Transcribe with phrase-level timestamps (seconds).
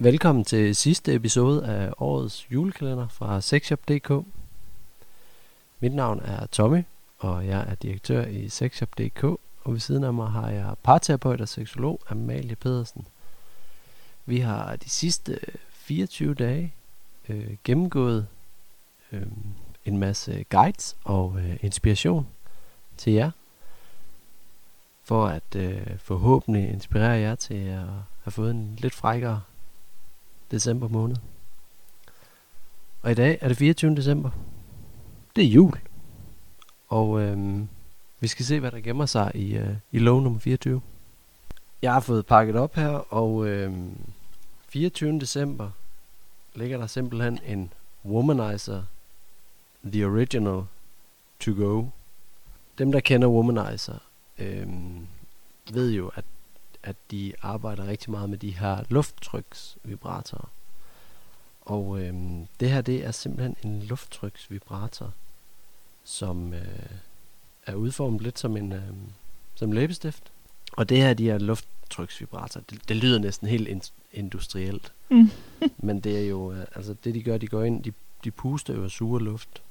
[0.00, 4.26] Velkommen til sidste episode af årets julekalender fra sexshop.dk.
[5.80, 6.82] Mit navn er Tommy,
[7.18, 11.48] og jeg er direktør i sexshop.dk, og ved siden af mig har jeg parterapeut og
[11.48, 13.06] seksolog Amalie Pedersen.
[14.26, 16.74] Vi har de sidste 24 dage
[17.28, 18.26] øh, gennemgået
[19.12, 19.26] øh,
[19.88, 22.26] en masse guides og øh, inspiration
[22.96, 23.30] til jer,
[25.02, 27.84] for at øh, forhåbentlig inspirere jer til at
[28.22, 29.42] have fået en lidt frækkere
[30.50, 31.16] december måned.
[33.02, 33.96] Og i dag er det 24.
[33.96, 34.30] december.
[35.36, 35.78] Det er jul.
[36.88, 37.60] Og øh,
[38.20, 40.80] vi skal se, hvad der gemmer sig i, øh, i lov nummer 24.
[41.82, 43.72] Jeg har fået pakket op her, og øh,
[44.68, 45.20] 24.
[45.20, 45.70] december
[46.54, 47.72] ligger der simpelthen en
[48.04, 48.82] Womanizer
[49.92, 50.62] The Original
[51.40, 51.84] To Go.
[52.78, 53.98] Dem, der kender Womanizer,
[54.38, 55.06] øhm,
[55.72, 56.24] ved jo, at
[56.82, 60.50] at de arbejder rigtig meget med de her lufttryksvibratorer.
[61.60, 65.12] Og øhm, det her, det er simpelthen en lufttryksvibrator,
[66.04, 66.66] som øh,
[67.66, 68.82] er udformet lidt som en øh,
[69.54, 70.22] som læbestift.
[70.72, 74.92] Og det her, de her lufttryksvibratorer, det, det lyder næsten helt in- industrielt.
[75.10, 75.30] Mm.
[75.78, 77.92] Men det er jo, øh, altså det de gør, de går ind, de,
[78.24, 79.62] de puster jo suger luft.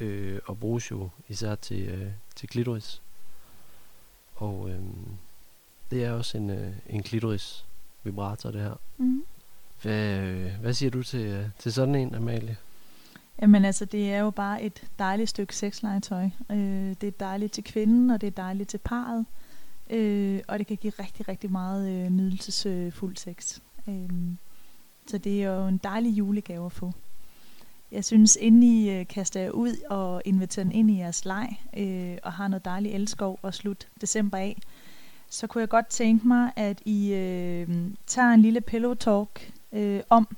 [0.00, 3.02] Øh, og bruges jo især til, øh, til klitoris.
[4.36, 5.06] Og øhm,
[5.90, 7.64] det er også en, øh, en klitoris
[8.04, 8.74] vibrator, det her.
[8.98, 9.24] Mm.
[9.82, 12.56] Hvad, øh, hvad siger du til, øh, til sådan en, Amalie?
[13.42, 16.24] Jamen altså, det er jo bare et dejligt stykke sexlegetøj.
[16.50, 19.26] Øh, det er dejligt til kvinden, og det er dejligt til parret.
[19.90, 23.58] Øh, og det kan give rigtig, rigtig meget øh, nydelsesfuld øh, sex.
[23.88, 24.10] Øh,
[25.06, 26.92] så det er jo en dejlig julegave at få.
[27.92, 31.60] Jeg synes, inden I øh, kaster jer ud og inviterer den ind i jeres leg,
[31.76, 34.56] øh, og har noget dejligt elskov og slut december af,
[35.30, 37.68] så kunne jeg godt tænke mig, at I øh,
[38.06, 40.36] tager en lille pillow talk øh, om,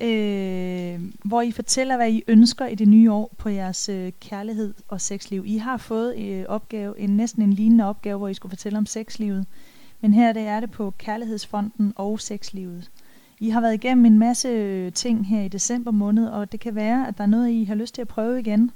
[0.00, 4.74] øh, hvor I fortæller, hvad I ønsker i det nye år på jeres øh, kærlighed
[4.88, 5.44] og sexliv.
[5.46, 8.86] I har fået øh, opgave, en næsten en lignende opgave, hvor I skulle fortælle om
[8.86, 9.46] sexlivet.
[10.00, 12.90] Men her det er det på kærlighedsfronten og sexlivet.
[13.40, 16.74] I har været igennem en masse øh, ting her i december måned, og det kan
[16.74, 18.70] være, at der er noget, I har lyst til at prøve igen.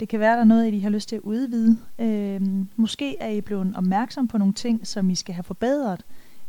[0.00, 1.78] Det kan være, der er noget, I har lyst til at udvide.
[1.98, 6.02] Øhm, måske er I blevet opmærksom på nogle ting, som I skal have forbedret,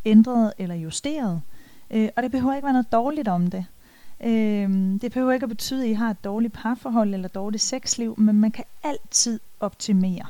[0.05, 1.41] ændret eller justeret.
[1.91, 3.65] Øh, og det behøver ikke være noget dårligt om det.
[4.23, 4.69] Øh,
[5.01, 8.39] det behøver ikke at betyde, at I har et dårligt parforhold eller dårligt sexliv, men
[8.39, 10.25] man kan altid optimere.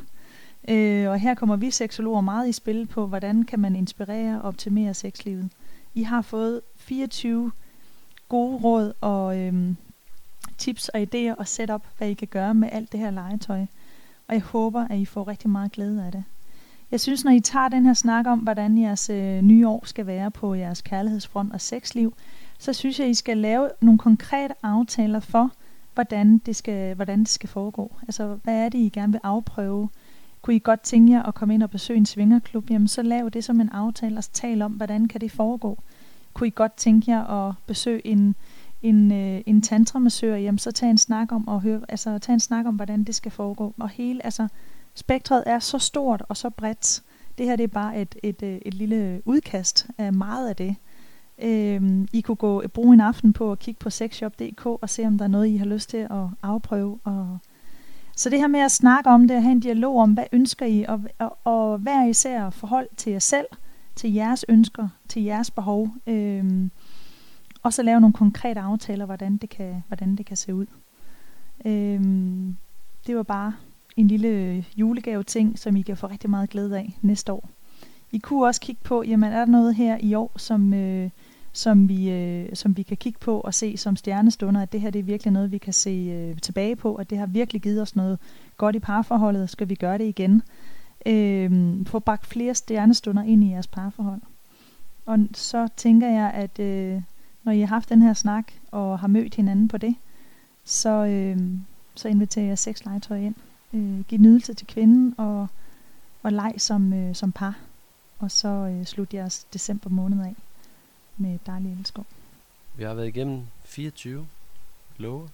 [0.70, 4.48] Øh, og her kommer vi seksologer meget i spil på, hvordan kan man inspirere og
[4.48, 5.50] optimere sexlivet.
[5.94, 7.52] I har fået 24
[8.30, 9.78] gode råd og øhm,
[10.58, 13.66] tips og idéer og setup, hvad I kan gøre med alt det her legetøj.
[14.28, 16.24] Og jeg håber, at I får rigtig meget glæde af det.
[16.92, 20.08] Jeg synes, når I tager den her snak om, hvordan jeres øh, nye år skal
[20.08, 22.14] være på jeres kærlighedsfront og sexliv,
[22.60, 25.52] så synes jeg, at I skal lave nogle konkrete aftaler for,
[25.94, 27.96] hvordan det skal, hvordan det skal foregå.
[28.02, 29.90] Altså, hvad er det, I gerne vil afprøve?
[30.44, 32.70] Kunne I godt tænke jer at komme ind og besøge en svingerklub?
[32.70, 35.78] Jamen, så lav det som en aftale og tal om, hvordan kan det foregå?
[36.34, 38.36] Kunne I godt tænke jer at besøge en,
[38.82, 42.40] en, øh, en tantramassør, jamen så tag en snak om og høre, altså tag en
[42.40, 43.74] snak om, hvordan det skal foregå.
[43.80, 44.48] Og hele, altså
[44.94, 47.04] spektret er så stort og så bredt.
[47.38, 50.76] Det her det er bare et, et, et, et lille udkast af meget af det.
[51.42, 55.18] Øhm, I kunne gå bruge en aften på at kigge på sexshop.dk og se, om
[55.18, 57.00] der er noget, I har lyst til at afprøve.
[57.04, 57.40] Og
[58.16, 60.66] så det her med at snakke om det, at have en dialog om, hvad ønsker
[60.66, 63.48] I, og, og, og hver især forhold til jer selv,
[63.96, 65.90] til jeres ønsker, til jeres behov.
[66.08, 66.72] Øhm,
[67.64, 70.66] og så lave nogle konkrete aftaler, hvordan det kan, hvordan det kan se ud.
[71.66, 72.58] Øhm,
[73.08, 73.54] det var bare
[73.98, 77.50] en lille julegave ting, som I kan få rigtig meget glæde af næste år.
[78.12, 81.10] I kunne også kigge på, jamen er der noget her i år, som, øh,
[81.54, 84.90] som, vi, øh, som vi kan kigge på og se som stjernestunder, at det her
[84.90, 87.82] det er virkelig noget, vi kan se øh, tilbage på, at det har virkelig givet
[87.82, 88.20] os noget
[88.58, 90.42] godt i parforholdet, skal vi gøre det igen.
[91.06, 94.22] Øh, få bragt flere stjernestunder ind i jeres parforhold.
[95.06, 97.02] Og så tænker jeg, at øh,
[97.44, 99.96] når I har haft den her snak og har mødt hinanden på det,
[100.66, 101.38] så, øh,
[101.96, 103.36] så inviterer jeg seks legetøj ind.
[103.74, 105.48] Øh, giv nydelse til kvinden og,
[106.24, 107.60] og leg som, øh, som par.
[108.20, 110.36] Og så øh, slut jeres december måned af
[111.18, 112.06] med dejlig elskov.
[112.76, 114.28] Vi har været igennem 24
[114.98, 115.30] love,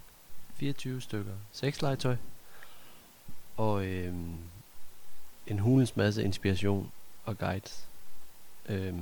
[0.53, 2.15] 24 stykker sexlegetøj
[3.57, 4.13] og øh,
[5.47, 6.91] en hulens masse inspiration
[7.25, 7.87] og guides.
[8.69, 8.93] Øh,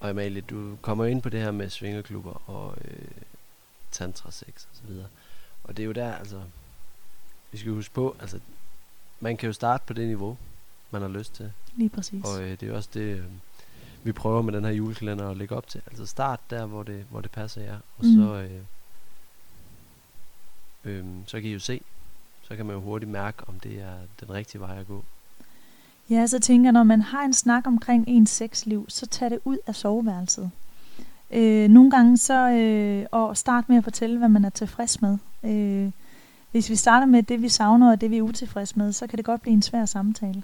[0.00, 3.08] og Amalie, du kommer ind på det her med svingerklubber og øh,
[3.90, 5.06] tantra sex og så videre.
[5.64, 6.42] Og det er jo der, altså,
[7.52, 8.40] vi skal huske på, altså,
[9.20, 10.36] man kan jo starte på det niveau,
[10.90, 11.52] man har lyst til.
[11.76, 12.24] Lige præcis.
[12.24, 13.24] Og øh, det er jo også det, øh,
[14.04, 15.80] vi prøver med den her julekalender at lægge op til.
[15.86, 17.76] Altså start der, hvor det, hvor det passer jer.
[17.98, 18.14] Og Mm.
[18.16, 18.60] så, øh,
[20.84, 21.80] øh, så kan I jo se,
[22.48, 25.04] så kan man jo hurtigt mærke, om det er den rigtige vej at gå.
[26.10, 29.38] Ja, så tænker jeg, når man har en snak omkring ens sexliv, så tag det
[29.44, 30.50] ud af soveværelset.
[31.30, 35.18] Øh, nogle gange så, øh, og start med at fortælle, hvad man er tilfreds med.
[35.44, 35.90] Øh,
[36.50, 39.16] hvis vi starter med det, vi savner, og det, vi er utilfreds med, så kan
[39.16, 40.42] det godt blive en svær samtale.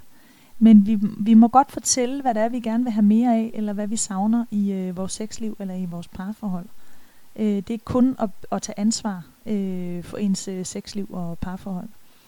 [0.63, 3.51] Men vi, vi må godt fortælle, hvad det er, vi gerne vil have mere af,
[3.53, 6.65] eller hvad vi savner i øh, vores sexliv eller i vores parforhold.
[7.35, 11.87] Øh, det er kun at, at tage ansvar øh, for ens øh, sexliv og parforhold.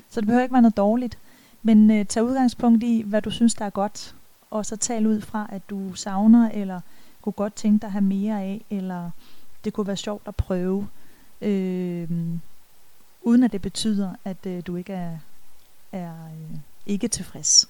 [0.09, 1.17] Så det behøver ikke være noget dårligt.
[1.63, 4.15] Men øh, tag udgangspunkt i, hvad du synes, der er godt,
[4.51, 6.81] og så tal ud fra, at du savner, eller
[7.21, 9.09] kunne godt tænke dig at have mere af, eller
[9.63, 10.87] det kunne være sjovt at prøve,
[11.41, 12.09] øh,
[13.21, 15.17] uden at det betyder, at øh, du ikke er,
[15.91, 17.69] er øh, ikke tilfreds.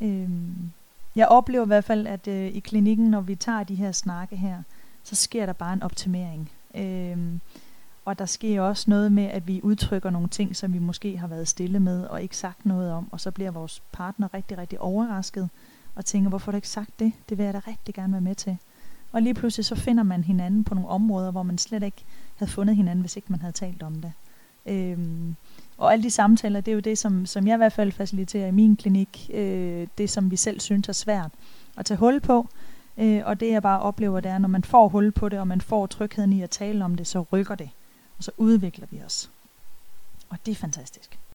[0.00, 0.30] Øh,
[1.16, 4.36] jeg oplever i hvert fald, at øh, i klinikken, når vi tager de her snakke
[4.36, 4.62] her,
[5.02, 6.50] så sker der bare en optimering.
[6.74, 7.38] Øh,
[8.04, 11.26] og der sker også noget med, at vi udtrykker nogle ting, som vi måske har
[11.26, 14.80] været stille med og ikke sagt noget om, og så bliver vores partner rigtig, rigtig
[14.80, 15.50] overrasket
[15.94, 17.12] og tænker, hvorfor har du ikke sagt det?
[17.28, 18.58] Det vil jeg da rigtig gerne være med til.
[19.12, 22.04] Og lige pludselig så finder man hinanden på nogle områder, hvor man slet ikke
[22.36, 24.12] havde fundet hinanden, hvis ikke man havde talt om det.
[24.66, 25.36] Øhm,
[25.78, 28.46] og alle de samtaler, det er jo det, som, som jeg i hvert fald faciliterer
[28.46, 29.30] i min klinik.
[29.34, 31.30] Øh, det, som vi selv synes er svært
[31.76, 32.48] at tage hul på.
[32.98, 35.48] Øh, og det jeg bare oplever, det er, når man får hul på det, og
[35.48, 37.70] man får trygheden i at tale om det, så rykker det.
[38.18, 39.30] Og så udvikler vi os.
[40.28, 41.18] Og det er fantastisk.